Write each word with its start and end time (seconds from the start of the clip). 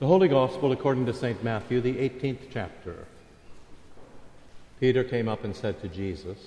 The 0.00 0.06
Holy 0.06 0.28
Gospel 0.28 0.72
according 0.72 1.04
to 1.06 1.12
St. 1.12 1.44
Matthew, 1.44 1.82
the 1.82 1.92
18th 1.92 2.48
chapter. 2.50 3.06
Peter 4.80 5.04
came 5.04 5.28
up 5.28 5.44
and 5.44 5.54
said 5.54 5.78
to 5.82 5.88
Jesus, 5.88 6.38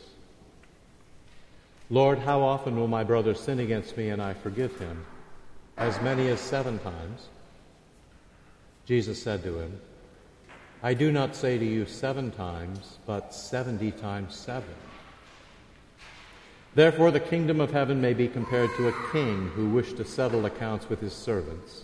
Lord, 1.92 2.18
how 2.18 2.42
often 2.42 2.76
will 2.76 2.88
my 2.88 3.04
brother 3.04 3.36
sin 3.36 3.60
against 3.60 3.96
me 3.96 4.10
and 4.10 4.20
I 4.20 4.34
forgive 4.34 4.80
him? 4.80 5.06
As 5.78 6.02
many 6.02 6.30
as 6.30 6.40
seven 6.40 6.80
times? 6.80 7.28
Jesus 8.88 9.22
said 9.22 9.44
to 9.44 9.60
him, 9.60 9.80
I 10.82 10.96
do 10.96 11.12
not 11.12 11.36
say 11.36 11.60
to 11.60 11.66
you 11.66 11.86
seven 11.86 12.32
times, 12.32 12.98
but 13.06 13.36
seventy 13.36 13.92
times 13.92 14.36
seven. 14.36 14.74
Therefore, 16.74 17.12
the 17.12 17.20
kingdom 17.20 17.62
of 17.62 17.70
heaven 17.70 18.02
may 18.02 18.16
be 18.16 18.28
compared 18.28 18.72
to 18.78 18.88
a 18.88 19.12
king 19.12 19.50
who 19.50 19.70
wished 19.70 19.98
to 19.98 20.06
settle 20.06 20.48
accounts 20.48 20.90
with 20.90 21.00
his 21.00 21.14
servants. 21.14 21.84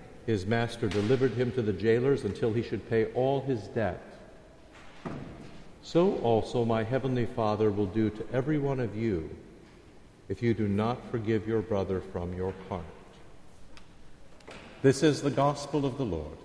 his 0.25 0.45
master 0.45 0.87
delivered 0.87 1.31
him 1.31 1.51
to 1.53 1.61
the 1.61 1.73
jailers 1.73 2.23
until 2.23 2.53
he 2.53 2.61
should 2.61 2.89
pay 2.89 3.05
all 3.13 3.41
his 3.41 3.61
debt. 3.69 4.01
So 5.83 6.15
also 6.17 6.63
my 6.63 6.83
heavenly 6.83 7.25
Father 7.25 7.71
will 7.71 7.87
do 7.87 8.09
to 8.11 8.25
every 8.31 8.59
one 8.59 8.79
of 8.79 8.95
you 8.95 9.29
if 10.29 10.41
you 10.41 10.53
do 10.53 10.67
not 10.67 10.97
forgive 11.09 11.47
your 11.47 11.61
brother 11.61 12.01
from 12.13 12.33
your 12.33 12.53
heart. 12.69 12.85
This 14.81 15.03
is 15.03 15.21
the 15.21 15.31
gospel 15.31 15.85
of 15.85 15.97
the 15.97 16.05
Lord. 16.05 16.37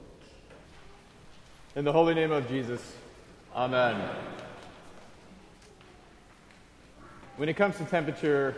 In 1.75 1.85
the 1.85 1.93
holy 1.93 2.15
name 2.15 2.33
of 2.33 2.49
Jesus, 2.49 2.81
Amen. 3.55 3.99
When 7.37 7.49
it 7.49 7.57
comes 7.57 7.79
to 7.79 7.85
temperature, 7.85 8.55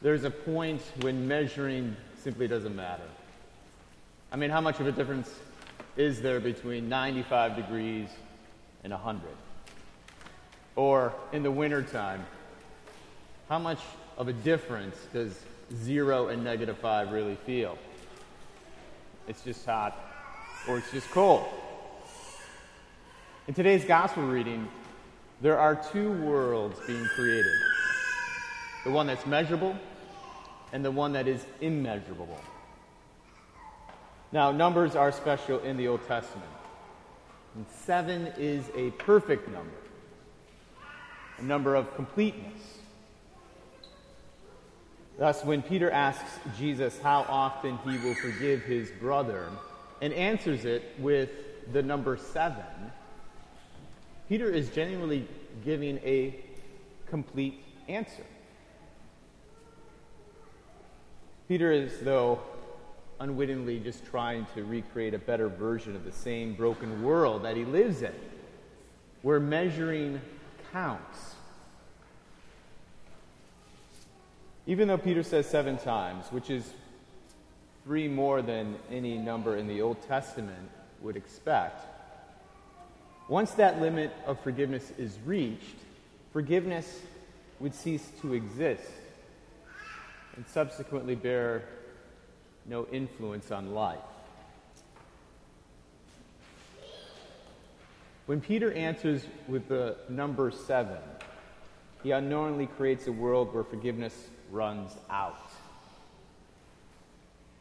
there's 0.00 0.24
a 0.24 0.30
point 0.30 0.80
when 1.00 1.28
measuring 1.28 1.94
simply 2.22 2.48
doesn't 2.48 2.74
matter. 2.74 3.04
I 4.34 4.36
mean, 4.36 4.50
how 4.50 4.60
much 4.60 4.80
of 4.80 4.88
a 4.88 4.90
difference 4.90 5.32
is 5.96 6.20
there 6.20 6.40
between 6.40 6.88
95 6.88 7.54
degrees 7.54 8.08
and 8.82 8.92
100? 8.92 9.22
Or 10.74 11.14
in 11.32 11.44
the 11.44 11.52
wintertime, 11.52 12.26
how 13.48 13.60
much 13.60 13.78
of 14.18 14.26
a 14.26 14.32
difference 14.32 14.96
does 15.12 15.38
zero 15.72 16.26
and 16.26 16.42
negative 16.42 16.76
five 16.78 17.12
really 17.12 17.36
feel? 17.46 17.78
It's 19.28 19.40
just 19.44 19.64
hot 19.64 19.96
or 20.66 20.78
it's 20.78 20.90
just 20.90 21.08
cold. 21.12 21.46
In 23.46 23.54
today's 23.54 23.84
gospel 23.84 24.24
reading, 24.24 24.66
there 25.42 25.60
are 25.60 25.76
two 25.92 26.10
worlds 26.10 26.80
being 26.88 27.04
created 27.04 27.54
the 28.82 28.90
one 28.90 29.06
that's 29.06 29.26
measurable 29.26 29.76
and 30.72 30.84
the 30.84 30.90
one 30.90 31.12
that 31.12 31.28
is 31.28 31.46
immeasurable. 31.60 32.40
Now, 34.34 34.50
numbers 34.50 34.96
are 34.96 35.12
special 35.12 35.60
in 35.60 35.76
the 35.76 35.86
Old 35.86 36.04
Testament. 36.08 36.50
And 37.54 37.64
seven 37.84 38.32
is 38.36 38.64
a 38.74 38.90
perfect 38.90 39.46
number, 39.46 39.76
a 41.38 41.42
number 41.42 41.76
of 41.76 41.94
completeness. 41.94 42.80
Thus, 45.20 45.44
when 45.44 45.62
Peter 45.62 45.88
asks 45.88 46.40
Jesus 46.58 46.98
how 46.98 47.24
often 47.28 47.78
he 47.84 47.96
will 47.98 48.16
forgive 48.16 48.62
his 48.64 48.90
brother 48.90 49.46
and 50.02 50.12
answers 50.12 50.64
it 50.64 50.82
with 50.98 51.30
the 51.72 51.84
number 51.84 52.16
seven, 52.16 52.64
Peter 54.28 54.50
is 54.50 54.68
genuinely 54.70 55.28
giving 55.64 55.98
a 55.98 56.34
complete 57.06 57.62
answer. 57.86 58.26
Peter 61.46 61.70
is, 61.70 62.00
though, 62.00 62.40
unwittingly 63.20 63.78
just 63.78 64.04
trying 64.06 64.46
to 64.54 64.64
recreate 64.64 65.14
a 65.14 65.18
better 65.18 65.48
version 65.48 65.94
of 65.94 66.04
the 66.04 66.12
same 66.12 66.54
broken 66.54 67.02
world 67.02 67.44
that 67.44 67.56
he 67.56 67.64
lives 67.64 68.02
in, 68.02 68.12
where 69.22 69.40
measuring 69.40 70.20
counts. 70.72 71.34
Even 74.66 74.88
though 74.88 74.98
Peter 74.98 75.22
says 75.22 75.46
seven 75.46 75.76
times, 75.76 76.26
which 76.30 76.50
is 76.50 76.72
three 77.84 78.08
more 78.08 78.40
than 78.42 78.76
any 78.90 79.18
number 79.18 79.56
in 79.56 79.68
the 79.68 79.82
Old 79.82 80.00
Testament 80.08 80.70
would 81.00 81.16
expect, 81.16 81.84
once 83.28 83.52
that 83.52 83.80
limit 83.80 84.10
of 84.26 84.40
forgiveness 84.40 84.92
is 84.98 85.18
reached, 85.24 85.76
forgiveness 86.32 87.00
would 87.60 87.74
cease 87.74 88.10
to 88.20 88.34
exist 88.34 88.90
and 90.36 90.44
subsequently 90.48 91.14
bear 91.14 91.62
no 92.66 92.86
influence 92.92 93.50
on 93.50 93.74
life. 93.74 93.98
When 98.26 98.40
Peter 98.40 98.72
answers 98.72 99.26
with 99.48 99.68
the 99.68 99.96
number 100.08 100.50
seven, 100.50 100.98
he 102.02 102.10
unknowingly 102.12 102.66
creates 102.66 103.06
a 103.06 103.12
world 103.12 103.54
where 103.54 103.64
forgiveness 103.64 104.28
runs 104.50 104.92
out. 105.10 105.50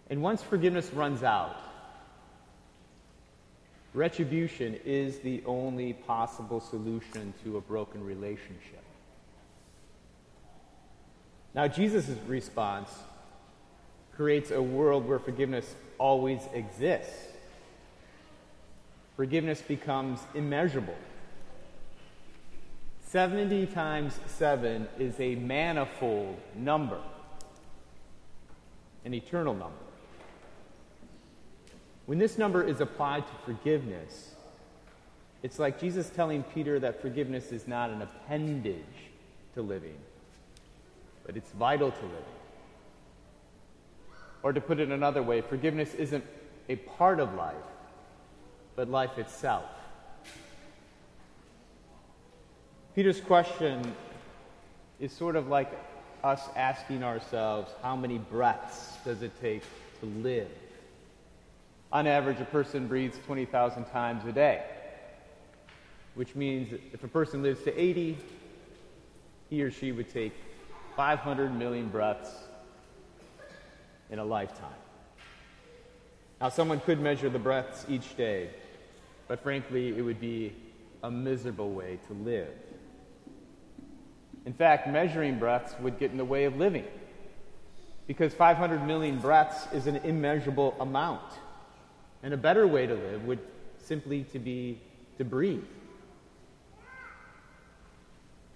And 0.09 0.21
once 0.21 0.41
forgiveness 0.41 0.93
runs 0.93 1.23
out, 1.23 1.57
retribution 3.93 4.79
is 4.85 5.19
the 5.19 5.43
only 5.45 5.93
possible 5.93 6.59
solution 6.59 7.33
to 7.43 7.57
a 7.57 7.61
broken 7.61 8.03
relationship. 8.03 8.83
Now, 11.53 11.67
Jesus' 11.67 12.09
response 12.27 12.89
creates 14.15 14.51
a 14.51 14.61
world 14.61 15.07
where 15.07 15.19
forgiveness 15.19 15.75
always 15.97 16.41
exists. 16.53 17.27
Forgiveness 19.15 19.61
becomes 19.61 20.19
immeasurable. 20.33 20.95
70 23.07 23.67
times 23.67 24.19
7 24.25 24.87
is 24.97 25.19
a 25.19 25.35
manifold 25.35 26.35
number, 26.55 26.99
an 29.05 29.13
eternal 29.13 29.53
number. 29.53 29.77
When 32.05 32.17
this 32.17 32.37
number 32.37 32.63
is 32.63 32.81
applied 32.81 33.25
to 33.27 33.33
forgiveness, 33.45 34.33
it's 35.43 35.59
like 35.59 35.79
Jesus 35.79 36.09
telling 36.09 36.43
Peter 36.43 36.79
that 36.79 37.01
forgiveness 37.01 37.51
is 37.51 37.67
not 37.67 37.91
an 37.91 38.01
appendage 38.01 39.11
to 39.53 39.61
living, 39.61 39.97
but 41.25 41.37
it's 41.37 41.51
vital 41.51 41.91
to 41.91 42.01
living. 42.01 42.42
Or 44.43 44.51
to 44.51 44.59
put 44.59 44.79
it 44.79 44.89
another 44.89 45.23
way, 45.23 45.41
forgiveness 45.41 45.93
isn't 45.95 46.23
a 46.67 46.75
part 46.75 47.21
of 47.21 47.33
life, 47.33 47.55
but 48.75 48.89
life 48.89 49.17
itself. 49.17 49.63
Peter's 52.93 53.21
question 53.21 53.95
is 54.99 55.11
sort 55.11 55.35
of 55.35 55.47
like 55.47 55.71
us 56.23 56.41
asking 56.55 57.03
ourselves, 57.03 57.71
how 57.81 57.95
many 57.95 58.17
breaths 58.17 58.97
does 59.03 59.21
it 59.21 59.31
take 59.41 59.63
to 60.01 60.05
live? 60.05 60.51
On 61.91 62.05
average, 62.05 62.39
a 62.39 62.45
person 62.45 62.87
breathes 62.87 63.19
20,000 63.25 63.85
times 63.85 64.25
a 64.25 64.31
day, 64.31 64.63
which 66.15 66.35
means 66.35 66.73
if 66.91 67.03
a 67.03 67.07
person 67.07 67.41
lives 67.43 67.63
to 67.63 67.79
80, 67.79 68.17
he 69.49 69.61
or 69.61 69.71
she 69.71 69.91
would 69.91 70.11
take 70.11 70.33
500 70.95 71.57
million 71.57 71.87
breaths 71.89 72.31
in 74.13 74.19
a 74.19 74.23
lifetime. 74.23 74.69
Now, 76.39 76.49
someone 76.49 76.79
could 76.79 77.01
measure 77.01 77.29
the 77.31 77.39
breaths 77.39 77.83
each 77.89 78.15
day, 78.15 78.51
but 79.27 79.41
frankly, 79.41 79.97
it 79.97 80.03
would 80.03 80.21
be 80.21 80.53
a 81.01 81.09
miserable 81.09 81.71
way 81.71 81.97
to 82.07 82.13
live. 82.13 82.53
In 84.45 84.53
fact, 84.53 84.87
measuring 84.87 85.39
breaths 85.39 85.73
would 85.81 85.97
get 85.97 86.11
in 86.11 86.17
the 86.17 86.25
way 86.25 86.43
of 86.43 86.57
living 86.57 86.85
because 88.05 88.35
500 88.35 88.85
million 88.85 89.17
breaths 89.17 89.67
is 89.73 89.87
an 89.87 89.95
immeasurable 89.95 90.75
amount. 90.79 91.33
And 92.21 92.35
a 92.35 92.37
better 92.37 92.67
way 92.67 92.85
to 92.85 92.93
live 92.93 93.25
would 93.25 93.39
simply 93.79 94.25
to 94.25 94.37
be 94.37 94.79
to 95.17 95.25
breathe. 95.25 95.63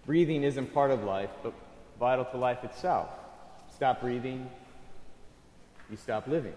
Breathing 0.06 0.44
isn't 0.44 0.72
part 0.72 0.92
of 0.92 1.04
life, 1.04 1.32
but 1.42 1.54
vital 2.00 2.26
to 2.26 2.38
life 2.38 2.64
itself. 2.64 3.10
Stop 3.74 4.02
breathing, 4.02 4.50
you 5.90 5.98
stop 5.98 6.28
living. 6.28 6.54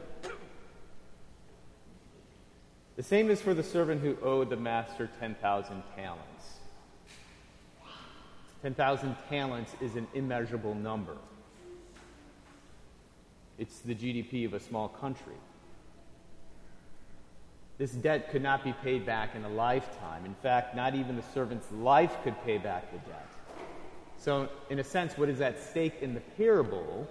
The 2.96 3.02
same 3.02 3.30
is 3.30 3.40
for 3.40 3.54
the 3.54 3.62
servant 3.62 4.02
who 4.02 4.16
owed 4.22 4.50
the 4.50 4.56
master 4.56 5.08
10,000 5.20 5.82
talents. 5.96 6.44
10,000 8.62 9.16
talents 9.28 9.72
is 9.80 9.96
an 9.96 10.06
immeasurable 10.14 10.74
number. 10.74 11.16
It's 13.58 13.78
the 13.80 13.94
GDP 13.94 14.44
of 14.44 14.54
a 14.54 14.60
small 14.60 14.88
country. 14.88 15.36
This 17.78 17.92
debt 17.92 18.30
could 18.30 18.42
not 18.42 18.62
be 18.62 18.74
paid 18.82 19.06
back 19.06 19.34
in 19.34 19.44
a 19.44 19.48
lifetime. 19.48 20.26
In 20.26 20.34
fact, 20.34 20.76
not 20.76 20.94
even 20.94 21.16
the 21.16 21.22
servant's 21.32 21.70
life 21.72 22.14
could 22.22 22.34
pay 22.44 22.58
back 22.58 22.92
the 22.92 22.98
debt. 23.10 23.26
So, 24.18 24.50
in 24.68 24.78
a 24.78 24.84
sense, 24.84 25.16
what 25.16 25.30
is 25.30 25.40
at 25.40 25.58
stake 25.58 26.02
in 26.02 26.12
the 26.12 26.20
parable 26.20 27.08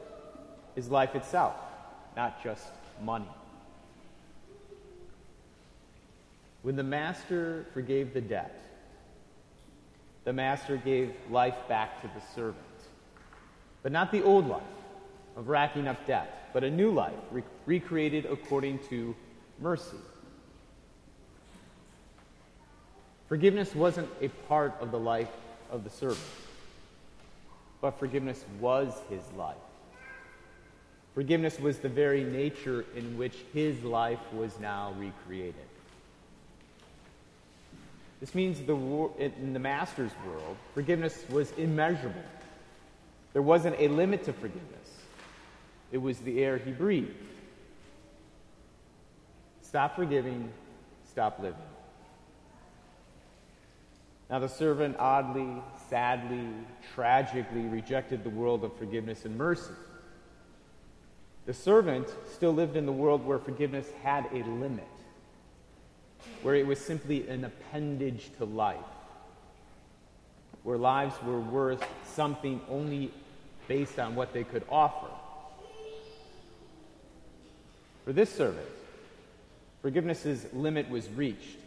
is 0.75 0.89
life 0.89 1.15
itself, 1.15 1.55
not 2.15 2.43
just 2.43 2.67
money. 3.03 3.29
When 6.61 6.75
the 6.75 6.83
master 6.83 7.65
forgave 7.73 8.13
the 8.13 8.21
debt, 8.21 8.59
the 10.25 10.33
master 10.33 10.77
gave 10.77 11.13
life 11.29 11.55
back 11.67 12.01
to 12.01 12.07
the 12.07 12.21
servant. 12.35 12.57
But 13.81 13.91
not 13.91 14.11
the 14.11 14.21
old 14.21 14.47
life 14.47 14.61
of 15.37 15.47
racking 15.47 15.87
up 15.87 16.05
debt, 16.05 16.49
but 16.53 16.63
a 16.63 16.69
new 16.69 16.91
life 16.91 17.13
re- 17.31 17.43
recreated 17.65 18.25
according 18.25 18.79
to 18.89 19.15
mercy. 19.59 19.97
Forgiveness 23.29 23.73
wasn't 23.73 24.09
a 24.21 24.27
part 24.27 24.73
of 24.81 24.91
the 24.91 24.99
life 24.99 25.29
of 25.71 25.83
the 25.83 25.89
servant, 25.89 26.19
but 27.79 27.97
forgiveness 27.99 28.43
was 28.59 28.93
his 29.09 29.21
life. 29.37 29.55
Forgiveness 31.15 31.59
was 31.59 31.79
the 31.79 31.89
very 31.89 32.23
nature 32.23 32.85
in 32.95 33.17
which 33.17 33.35
his 33.53 33.83
life 33.83 34.19
was 34.33 34.57
now 34.59 34.93
recreated. 34.97 35.55
This 38.19 38.35
means 38.35 38.59
the, 38.61 38.75
in 39.17 39.53
the 39.53 39.59
master's 39.59 40.11
world, 40.25 40.57
forgiveness 40.73 41.23
was 41.29 41.51
immeasurable. 41.53 42.23
There 43.33 43.41
wasn't 43.41 43.75
a 43.79 43.87
limit 43.87 44.23
to 44.25 44.33
forgiveness, 44.33 44.97
it 45.91 45.97
was 45.97 46.19
the 46.19 46.43
air 46.43 46.57
he 46.57 46.71
breathed. 46.71 47.15
Stop 49.61 49.95
forgiving, 49.95 50.51
stop 51.09 51.39
living. 51.39 51.59
Now, 54.29 54.39
the 54.39 54.47
servant 54.47 54.95
oddly, 54.99 55.61
sadly, 55.89 56.49
tragically 56.93 57.61
rejected 57.61 58.23
the 58.23 58.29
world 58.29 58.63
of 58.63 58.75
forgiveness 58.77 59.25
and 59.25 59.35
mercy. 59.35 59.73
The 61.49 61.55
servant 61.55 62.07
still 62.31 62.53
lived 62.53 62.75
in 62.75 62.85
the 62.85 62.91
world 62.91 63.25
where 63.25 63.39
forgiveness 63.39 63.89
had 64.03 64.27
a 64.31 64.43
limit 64.43 64.85
where 66.43 66.53
it 66.53 66.67
was 66.67 66.79
simply 66.79 67.27
an 67.27 67.43
appendage 67.43 68.29
to 68.37 68.45
life, 68.45 68.77
where 70.61 70.77
lives 70.77 71.15
were 71.23 71.39
worth 71.39 71.83
something 72.05 72.61
only 72.69 73.11
based 73.67 73.97
on 73.97 74.13
what 74.13 74.31
they 74.31 74.43
could 74.43 74.61
offer. 74.69 75.07
For 78.05 78.13
this 78.13 78.29
servant, 78.29 78.69
forgiveness's 79.81 80.45
limit 80.53 80.87
was 80.87 81.09
reached, 81.09 81.57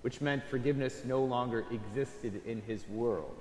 which 0.00 0.22
meant 0.22 0.42
forgiveness 0.44 1.02
no 1.04 1.22
longer 1.22 1.66
existed 1.70 2.40
in 2.46 2.62
his 2.62 2.88
world. 2.88 3.36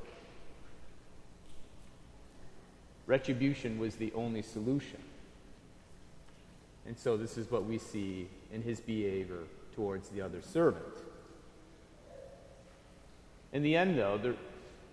Retribution 3.07 3.79
was 3.79 3.95
the 3.95 4.11
only 4.15 4.41
solution. 4.41 4.99
And 6.85 6.97
so 6.97 7.17
this 7.17 7.37
is 7.37 7.49
what 7.49 7.65
we 7.65 7.77
see 7.77 8.27
in 8.51 8.61
his 8.61 8.79
behavior 8.79 9.43
towards 9.75 10.09
the 10.09 10.21
other 10.21 10.41
servant. 10.41 10.85
In 13.53 13.63
the 13.63 13.75
end, 13.75 13.97
though, 13.97 14.17
the, 14.17 14.35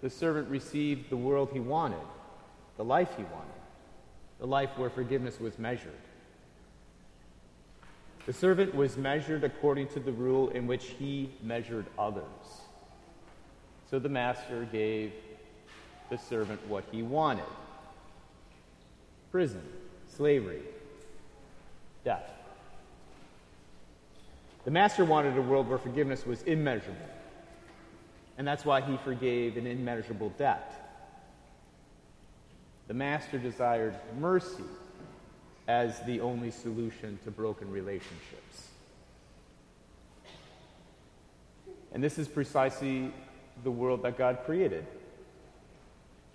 the 0.01 0.11
servant 0.11 0.49
received 0.49 1.11
the 1.11 1.17
world 1.17 1.51
he 1.53 1.61
wanted, 1.61 1.99
the 2.77 2.85
life 2.85 3.11
he 3.17 3.25
wanted, 3.25 3.49
the 4.39 4.47
life 4.47 4.71
where 4.77 4.91
forgiveness 4.91 5.39
was 5.39 5.59
measured. 5.59 5.93
The 8.25 8.33
servant 8.33 8.75
was 8.75 8.97
measured 8.97 9.43
according 9.43 9.89
to 9.89 10.01
the 10.01 10.13
rule 10.13 10.49
in 10.51 10.67
which 10.67 10.87
he 10.99 11.31
measured 11.43 11.87
others. 11.99 12.23
So 13.91 13.99
the 13.99 14.09
master 14.09 14.67
gave 14.71 15.13
the 16.09 16.17
servant 16.17 16.61
what 16.69 16.85
he 16.91 17.03
wanted 17.03 17.45
prison, 19.33 19.63
slavery, 20.15 20.61
death. 22.05 22.31
The 24.65 24.71
master 24.71 25.05
wanted 25.05 25.37
a 25.37 25.43
world 25.43 25.69
where 25.69 25.79
forgiveness 25.79 26.25
was 26.25 26.43
immeasurable. 26.43 27.09
And 28.39 28.47
that's 28.47 28.65
why 28.65 28.81
he 28.81 28.97
forgave 28.99 29.57
an 29.57 29.67
immeasurable 29.67 30.31
debt. 30.31 30.73
The 32.89 32.95
master 32.95 33.39
desired 33.39 33.95
mercy 34.19 34.65
as 35.69 36.01
the 36.07 36.21
only 36.21 36.51
solution 36.51 37.19
to 37.25 37.31
broken 37.31 37.71
relationships. 37.71 38.69
And 41.93 42.03
this 42.03 42.19
is 42.19 42.27
precisely 42.27 43.13
the 43.65 43.71
world 43.71 44.03
that 44.03 44.17
God 44.17 44.39
created. 44.45 44.87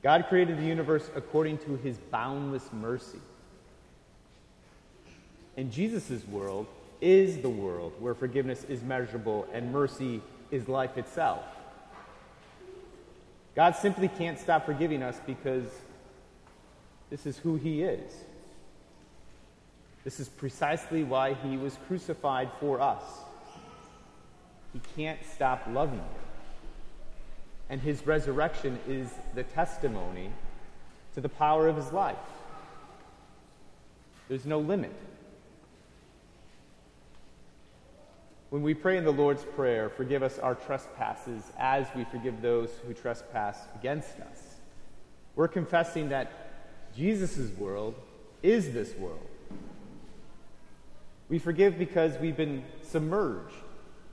God 0.03 0.25
created 0.29 0.57
the 0.57 0.65
universe 0.65 1.09
according 1.15 1.57
to 1.59 1.75
his 1.77 1.97
boundless 1.97 2.69
mercy. 2.71 3.19
In 5.57 5.71
Jesus' 5.71 6.25
world, 6.27 6.67
is 7.01 7.41
the 7.41 7.49
world 7.49 7.93
where 7.99 8.13
forgiveness 8.13 8.63
is 8.63 8.81
measurable 8.81 9.47
and 9.53 9.71
mercy 9.71 10.21
is 10.49 10.67
life 10.67 10.97
itself. 10.97 11.43
God 13.55 13.75
simply 13.75 14.07
can't 14.07 14.39
stop 14.39 14.65
forgiving 14.65 15.03
us 15.03 15.19
because 15.25 15.65
this 17.09 17.25
is 17.25 17.37
who 17.37 17.55
He 17.55 17.83
is. 17.83 18.11
This 20.03 20.19
is 20.19 20.29
precisely 20.29 21.03
why 21.03 21.33
He 21.33 21.57
was 21.57 21.77
crucified 21.87 22.49
for 22.59 22.79
us. 22.79 23.03
He 24.73 24.81
can't 24.95 25.19
stop 25.33 25.63
loving 25.71 25.99
you. 25.99 26.21
And 27.69 27.81
His 27.81 28.05
resurrection 28.05 28.79
is 28.87 29.09
the 29.35 29.43
testimony 29.43 30.31
to 31.15 31.21
the 31.21 31.29
power 31.29 31.67
of 31.67 31.75
His 31.75 31.91
life. 31.91 32.15
There's 34.29 34.45
no 34.45 34.59
limit. 34.59 34.93
When 38.49 38.61
we 38.61 38.73
pray 38.73 38.97
in 38.97 39.03
the 39.03 39.11
Lord's 39.11 39.43
Prayer, 39.43 39.89
forgive 39.89 40.23
us 40.23 40.39
our 40.39 40.55
trespasses 40.55 41.43
as 41.57 41.85
we 41.93 42.05
forgive 42.05 42.41
those 42.41 42.69
who 42.85 42.93
trespass 42.93 43.57
against 43.77 44.17
us. 44.21 44.55
We're 45.35 45.49
confessing 45.49 46.09
that 46.09 46.31
Jesus' 46.95 47.51
world 47.57 47.95
is 48.41 48.71
this 48.71 48.95
world. 48.95 49.27
We 51.27 51.39
forgive 51.39 51.77
because 51.77 52.17
we've 52.19 52.37
been 52.37 52.63
submerged 52.83 53.53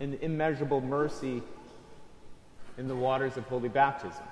in 0.00 0.18
immeasurable 0.20 0.80
mercy 0.80 1.40
in 2.76 2.88
the 2.88 2.96
waters 2.96 3.36
of 3.36 3.44
holy 3.44 3.68
baptism. 3.68 4.24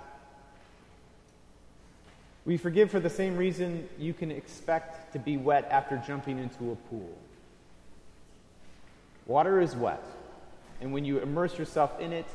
We 2.45 2.57
forgive 2.57 2.91
for 2.91 2.99
the 2.99 3.09
same 3.09 3.37
reason 3.37 3.89
you 4.01 4.15
can 4.15 4.33
expect 4.33 5.13
to 5.13 5.21
be 5.21 5.37
wet 5.37 5.69
after 5.71 6.03
jumping 6.05 6.41
into 6.41 6.73
a 6.73 6.77
pool 6.91 7.17
Water 9.27 9.61
is 9.61 9.77
wet, 9.77 10.05
and 10.81 10.93
when 10.93 11.05
you 11.05 11.19
immerse 11.19 11.59
yourself 11.59 11.99
in 12.01 12.13
it, 12.13 12.27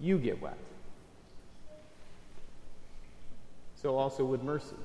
you 0.00 0.18
get 0.18 0.40
wet. 0.40 0.58
So 3.74 3.96
also 3.96 4.24
with 4.24 4.42
mercy. 4.42 4.76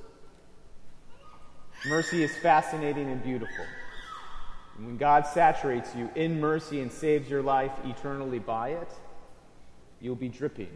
Mercy 1.86 2.22
is 2.22 2.36
fascinating 2.36 3.10
and 3.10 3.22
beautiful. 3.22 3.64
And 4.76 4.86
when 4.86 4.96
God 4.98 5.26
saturates 5.26 5.94
you 5.94 6.10
in 6.14 6.38
mercy 6.40 6.80
and 6.80 6.92
saves 6.92 7.30
your 7.30 7.42
life 7.42 7.72
eternally 7.84 8.38
by 8.38 8.70
it, 8.70 8.92
you'll 10.00 10.14
be 10.14 10.28
dripping 10.28 10.70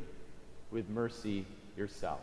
with 0.70 0.88
mercy 0.88 1.44
yourself. 1.76 2.20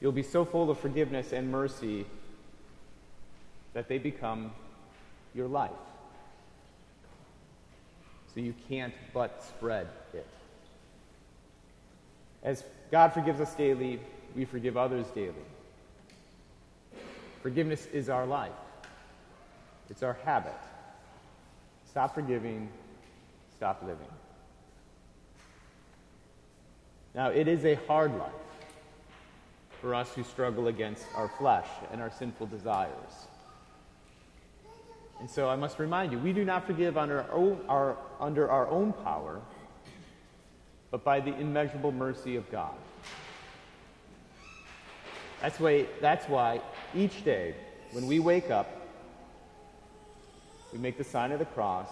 You'll 0.00 0.12
be 0.12 0.22
so 0.22 0.44
full 0.44 0.70
of 0.70 0.78
forgiveness 0.78 1.32
and 1.32 1.50
mercy 1.50 2.06
that 3.74 3.88
they 3.88 3.98
become 3.98 4.52
your 5.34 5.48
life. 5.48 5.70
So 8.34 8.40
you 8.40 8.54
can't 8.68 8.94
but 9.12 9.42
spread 9.42 9.88
it. 10.14 10.26
As 12.42 12.64
God 12.90 13.12
forgives 13.12 13.40
us 13.40 13.54
daily, 13.54 14.00
we 14.34 14.44
forgive 14.44 14.76
others 14.76 15.06
daily. 15.14 15.34
Forgiveness 17.42 17.86
is 17.92 18.08
our 18.08 18.26
life, 18.26 18.52
it's 19.90 20.02
our 20.02 20.16
habit. 20.24 20.52
Stop 21.90 22.14
forgiving, 22.14 22.70
stop 23.56 23.82
living. 23.82 24.06
Now, 27.14 27.28
it 27.28 27.48
is 27.48 27.66
a 27.66 27.74
hard 27.86 28.16
life 28.16 28.32
for 29.82 29.94
us 29.94 30.14
who 30.14 30.24
struggle 30.24 30.68
against 30.68 31.04
our 31.14 31.28
flesh 31.28 31.66
and 31.92 32.00
our 32.00 32.10
sinful 32.10 32.46
desires. 32.46 33.26
And 35.22 35.30
so 35.30 35.48
I 35.48 35.54
must 35.54 35.78
remind 35.78 36.10
you, 36.10 36.18
we 36.18 36.32
do 36.32 36.44
not 36.44 36.66
forgive 36.66 36.98
under 36.98 37.22
our 37.22 37.30
own, 37.30 37.60
our, 37.68 37.96
under 38.18 38.50
our 38.50 38.66
own 38.66 38.92
power, 38.92 39.40
but 40.90 41.04
by 41.04 41.20
the 41.20 41.32
immeasurable 41.38 41.92
mercy 41.92 42.34
of 42.34 42.50
God. 42.50 42.74
That's 45.40 45.60
why, 45.60 45.86
that's 46.00 46.28
why 46.28 46.60
each 46.92 47.22
day 47.24 47.54
when 47.92 48.08
we 48.08 48.18
wake 48.18 48.50
up, 48.50 48.68
we 50.72 50.80
make 50.80 50.98
the 50.98 51.04
sign 51.04 51.30
of 51.30 51.38
the 51.38 51.44
cross 51.44 51.88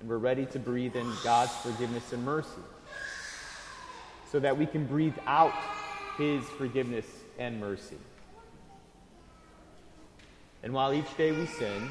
and 0.00 0.08
we're 0.08 0.16
ready 0.16 0.46
to 0.46 0.58
breathe 0.58 0.96
in 0.96 1.12
God's 1.22 1.52
forgiveness 1.56 2.14
and 2.14 2.24
mercy 2.24 2.62
so 4.32 4.40
that 4.40 4.56
we 4.56 4.64
can 4.64 4.86
breathe 4.86 5.18
out 5.26 5.52
His 6.16 6.42
forgiveness 6.56 7.04
and 7.38 7.60
mercy. 7.60 7.98
And 10.62 10.72
while 10.72 10.94
each 10.94 11.14
day 11.18 11.32
we 11.32 11.44
sin, 11.44 11.90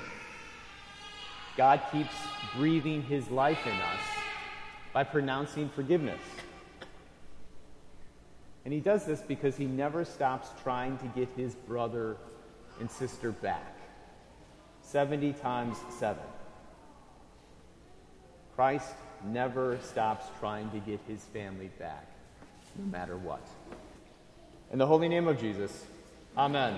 God 1.57 1.81
keeps 1.91 2.15
breathing 2.55 3.03
His 3.03 3.29
life 3.29 3.65
in 3.65 3.73
us 3.73 4.01
by 4.93 5.03
pronouncing 5.03 5.69
forgiveness. 5.69 6.21
And 8.65 8.73
he 8.73 8.79
does 8.79 9.05
this 9.05 9.21
because 9.21 9.55
he 9.55 9.65
never 9.65 10.03
stops 10.03 10.49
trying 10.63 10.97
to 10.97 11.05
get 11.07 11.29
his 11.37 11.53
brother 11.53 12.17
and 12.79 12.89
sister 12.89 13.31
back. 13.31 13.77
70 14.81 15.33
times 15.33 15.77
7. 15.99 16.17
Christ 18.55 18.93
never 19.25 19.77
stops 19.83 20.25
trying 20.39 20.69
to 20.71 20.79
get 20.79 20.99
his 21.07 21.23
family 21.25 21.69
back, 21.77 22.07
no 22.75 22.85
matter 22.85 23.17
what. 23.17 23.45
In 24.71 24.79
the 24.79 24.87
holy 24.87 25.09
name 25.09 25.27
of 25.27 25.39
Jesus, 25.39 25.85
amen. 26.37 26.75